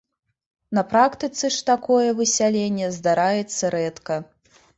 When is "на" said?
0.77-0.83